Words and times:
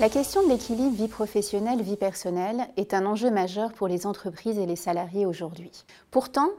La 0.00 0.08
question 0.08 0.44
de 0.44 0.48
l'équilibre 0.48 0.94
vie 0.94 1.08
professionnelle-vie 1.08 1.96
personnelle 1.96 2.68
est 2.76 2.94
un 2.94 3.04
enjeu 3.04 3.32
majeur 3.32 3.72
pour 3.72 3.88
les 3.88 4.06
entreprises 4.06 4.56
et 4.56 4.64
les 4.64 4.76
salariés 4.76 5.26
aujourd'hui. 5.26 5.72
Pourtant, 6.12 6.50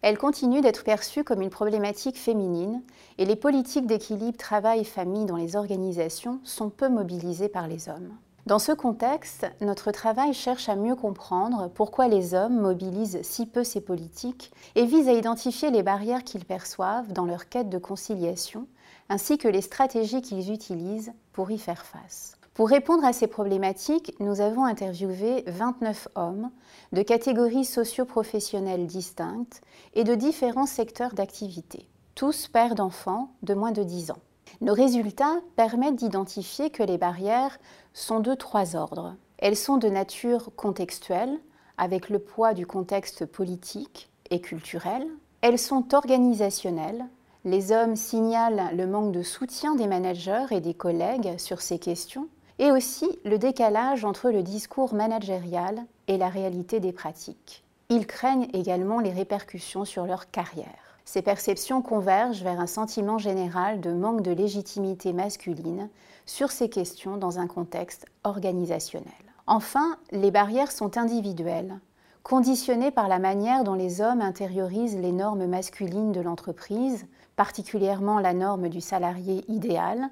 elle 0.00 0.16
continue 0.16 0.62
d'être 0.62 0.82
perçue 0.82 1.22
comme 1.22 1.42
une 1.42 1.50
problématique 1.50 2.16
féminine 2.16 2.82
et 3.18 3.26
les 3.26 3.36
politiques 3.36 3.86
d'équilibre 3.86 4.38
travail-famille 4.38 5.26
dans 5.26 5.36
les 5.36 5.56
organisations 5.56 6.40
sont 6.42 6.70
peu 6.70 6.88
mobilisées 6.88 7.50
par 7.50 7.68
les 7.68 7.90
hommes. 7.90 8.14
Dans 8.46 8.58
ce 8.58 8.72
contexte, 8.72 9.44
notre 9.60 9.90
travail 9.90 10.32
cherche 10.32 10.70
à 10.70 10.76
mieux 10.76 10.96
comprendre 10.96 11.68
pourquoi 11.74 12.08
les 12.08 12.32
hommes 12.32 12.58
mobilisent 12.58 13.20
si 13.20 13.44
peu 13.44 13.62
ces 13.62 13.82
politiques 13.82 14.52
et 14.74 14.86
vise 14.86 15.08
à 15.08 15.12
identifier 15.12 15.70
les 15.70 15.82
barrières 15.82 16.24
qu'ils 16.24 16.46
perçoivent 16.46 17.12
dans 17.12 17.26
leur 17.26 17.50
quête 17.50 17.68
de 17.68 17.76
conciliation, 17.76 18.66
ainsi 19.10 19.36
que 19.36 19.48
les 19.48 19.60
stratégies 19.60 20.22
qu'ils 20.22 20.50
utilisent 20.50 21.12
pour 21.34 21.50
y 21.50 21.58
faire 21.58 21.84
face. 21.84 22.36
Pour 22.56 22.70
répondre 22.70 23.04
à 23.04 23.12
ces 23.12 23.26
problématiques, 23.26 24.14
nous 24.18 24.40
avons 24.40 24.64
interviewé 24.64 25.44
29 25.46 26.08
hommes 26.14 26.50
de 26.92 27.02
catégories 27.02 27.66
socio-professionnelles 27.66 28.86
distinctes 28.86 29.60
et 29.92 30.04
de 30.04 30.14
différents 30.14 30.64
secteurs 30.64 31.12
d'activité, 31.12 31.86
tous 32.14 32.48
pères 32.48 32.74
d'enfants 32.74 33.28
de 33.42 33.52
moins 33.52 33.72
de 33.72 33.82
10 33.82 34.10
ans. 34.10 34.22
Nos 34.62 34.72
résultats 34.72 35.42
permettent 35.56 35.96
d'identifier 35.96 36.70
que 36.70 36.82
les 36.82 36.96
barrières 36.96 37.58
sont 37.92 38.20
de 38.20 38.32
trois 38.32 38.74
ordres. 38.74 39.16
Elles 39.36 39.54
sont 39.54 39.76
de 39.76 39.90
nature 39.90 40.50
contextuelle, 40.56 41.38
avec 41.76 42.08
le 42.08 42.20
poids 42.20 42.54
du 42.54 42.66
contexte 42.66 43.26
politique 43.26 44.08
et 44.30 44.40
culturel. 44.40 45.06
Elles 45.42 45.58
sont 45.58 45.94
organisationnelles. 45.94 47.04
Les 47.44 47.70
hommes 47.70 47.96
signalent 47.96 48.74
le 48.74 48.86
manque 48.86 49.12
de 49.12 49.22
soutien 49.22 49.74
des 49.74 49.86
managers 49.86 50.46
et 50.52 50.62
des 50.62 50.72
collègues 50.72 51.34
sur 51.36 51.60
ces 51.60 51.78
questions 51.78 52.28
et 52.58 52.70
aussi 52.70 53.18
le 53.24 53.38
décalage 53.38 54.04
entre 54.04 54.30
le 54.30 54.42
discours 54.42 54.94
managérial 54.94 55.84
et 56.08 56.16
la 56.16 56.28
réalité 56.28 56.80
des 56.80 56.92
pratiques. 56.92 57.64
Ils 57.88 58.06
craignent 58.06 58.48
également 58.52 58.98
les 58.98 59.12
répercussions 59.12 59.84
sur 59.84 60.06
leur 60.06 60.30
carrière. 60.30 60.96
Ces 61.04 61.22
perceptions 61.22 61.82
convergent 61.82 62.42
vers 62.42 62.58
un 62.58 62.66
sentiment 62.66 63.18
général 63.18 63.80
de 63.80 63.92
manque 63.92 64.22
de 64.22 64.32
légitimité 64.32 65.12
masculine 65.12 65.88
sur 66.26 66.50
ces 66.50 66.68
questions 66.68 67.16
dans 67.16 67.38
un 67.38 67.46
contexte 67.46 68.06
organisationnel. 68.24 69.12
Enfin, 69.46 69.96
les 70.10 70.32
barrières 70.32 70.72
sont 70.72 70.98
individuelles, 70.98 71.78
conditionnées 72.26 72.90
par 72.90 73.06
la 73.06 73.20
manière 73.20 73.62
dont 73.62 73.74
les 73.74 74.00
hommes 74.00 74.20
intériorisent 74.20 74.98
les 74.98 75.12
normes 75.12 75.46
masculines 75.46 76.10
de 76.10 76.20
l'entreprise, 76.20 77.06
particulièrement 77.36 78.18
la 78.18 78.34
norme 78.34 78.68
du 78.68 78.80
salarié 78.80 79.44
idéal, 79.46 80.10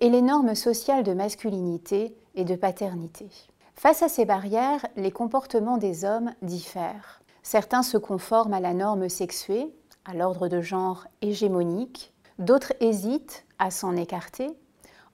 et 0.00 0.08
les 0.08 0.22
normes 0.22 0.54
sociales 0.54 1.04
de 1.04 1.12
masculinité 1.12 2.16
et 2.34 2.44
de 2.46 2.56
paternité. 2.56 3.28
Face 3.74 4.02
à 4.02 4.08
ces 4.08 4.24
barrières, 4.24 4.86
les 4.96 5.10
comportements 5.10 5.76
des 5.76 6.06
hommes 6.06 6.32
diffèrent. 6.40 7.20
Certains 7.42 7.82
se 7.82 7.98
conforment 7.98 8.54
à 8.54 8.60
la 8.60 8.72
norme 8.72 9.10
sexuée, 9.10 9.70
à 10.06 10.14
l'ordre 10.14 10.48
de 10.48 10.62
genre 10.62 11.08
hégémonique, 11.20 12.14
d'autres 12.38 12.72
hésitent 12.80 13.44
à 13.58 13.70
s'en 13.70 13.96
écarter, 13.96 14.48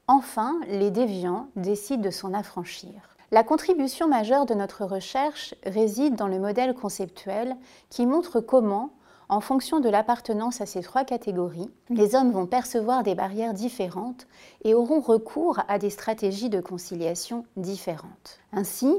enfin 0.07 0.55
les 0.69 0.93
déviants 0.93 1.49
décident 1.57 2.05
de 2.05 2.11
s'en 2.11 2.35
affranchir. 2.35 3.16
La 3.33 3.43
contribution 3.43 4.07
majeure 4.07 4.47
de 4.47 4.55
notre 4.55 4.85
recherche 4.85 5.57
réside 5.65 6.15
dans 6.15 6.29
le 6.29 6.39
modèle 6.39 6.75
conceptuel 6.75 7.57
qui 7.91 8.07
montre 8.07 8.39
comment, 8.39 8.91
en 9.29 9.41
fonction 9.41 9.81
de 9.81 9.89
l'appartenance 9.89 10.61
à 10.61 10.67
ces 10.67 10.81
trois 10.81 11.03
catégories, 11.05 11.69
les 11.91 12.15
hommes 12.15 12.31
vont 12.31 12.47
percevoir 12.47 13.03
des 13.03 13.17
barrières 13.17 13.53
différentes 13.53 14.29
et 14.63 14.75
auront 14.75 15.01
recours 15.01 15.59
à 15.67 15.81
des 15.81 15.91
stratégies 15.91 16.51
de 16.51 16.61
conciliation 16.61 17.45
différentes. 17.57 18.39
Ainsi, 18.53 18.95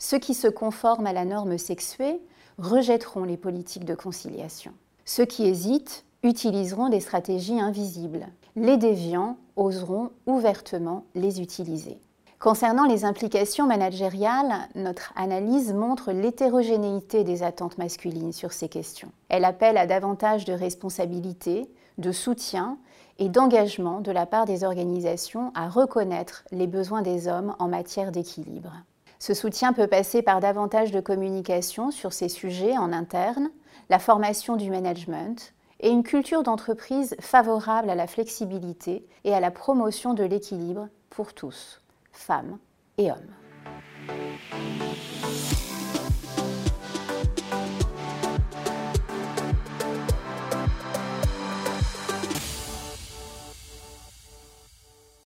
ceux 0.00 0.18
qui 0.18 0.34
se 0.34 0.48
conforment 0.48 1.06
à 1.06 1.12
la 1.12 1.24
norme 1.24 1.56
sexuée 1.56 2.20
rejetteront 2.58 3.22
les 3.22 3.36
politiques 3.36 3.84
de 3.84 3.94
conciliation. 3.94 4.72
Ceux 5.04 5.24
qui 5.24 5.44
hésitent 5.46 6.04
utiliseront 6.24 6.88
des 6.88 7.00
stratégies 7.00 7.60
invisibles. 7.60 8.26
Les 8.56 8.76
déviants 8.76 9.36
oseront 9.54 10.10
ouvertement 10.26 11.04
les 11.14 11.40
utiliser. 11.40 12.00
Concernant 12.40 12.84
les 12.84 13.04
implications 13.04 13.66
managériales, 13.66 14.68
notre 14.76 15.12
analyse 15.16 15.74
montre 15.74 16.12
l'hétérogénéité 16.12 17.24
des 17.24 17.42
attentes 17.42 17.78
masculines 17.78 18.32
sur 18.32 18.52
ces 18.52 18.68
questions. 18.68 19.10
Elle 19.28 19.44
appelle 19.44 19.76
à 19.76 19.88
davantage 19.88 20.44
de 20.44 20.52
responsabilité, 20.52 21.68
de 21.98 22.12
soutien 22.12 22.78
et 23.18 23.28
d'engagement 23.28 24.00
de 24.00 24.12
la 24.12 24.24
part 24.24 24.44
des 24.44 24.62
organisations 24.62 25.50
à 25.56 25.68
reconnaître 25.68 26.44
les 26.52 26.68
besoins 26.68 27.02
des 27.02 27.26
hommes 27.26 27.56
en 27.58 27.66
matière 27.66 28.12
d'équilibre. 28.12 28.72
Ce 29.18 29.34
soutien 29.34 29.72
peut 29.72 29.88
passer 29.88 30.22
par 30.22 30.38
davantage 30.38 30.92
de 30.92 31.00
communication 31.00 31.90
sur 31.90 32.12
ces 32.12 32.28
sujets 32.28 32.78
en 32.78 32.92
interne, 32.92 33.50
la 33.90 33.98
formation 33.98 34.54
du 34.54 34.70
management 34.70 35.54
et 35.80 35.90
une 35.90 36.04
culture 36.04 36.44
d'entreprise 36.44 37.16
favorable 37.18 37.90
à 37.90 37.96
la 37.96 38.06
flexibilité 38.06 39.04
et 39.24 39.34
à 39.34 39.40
la 39.40 39.50
promotion 39.50 40.14
de 40.14 40.22
l'équilibre 40.22 40.86
pour 41.10 41.34
tous 41.34 41.80
femmes 42.18 42.58
et 42.98 43.10
hommes. 43.10 43.34